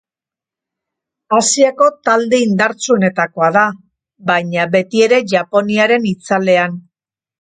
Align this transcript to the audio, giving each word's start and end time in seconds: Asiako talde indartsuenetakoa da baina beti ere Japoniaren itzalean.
Asiako 1.39 1.89
talde 2.09 2.39
indartsuenetakoa 2.45 3.49
da 3.57 3.67
baina 4.31 4.67
beti 4.77 5.05
ere 5.09 5.21
Japoniaren 5.35 6.09
itzalean. 6.15 6.75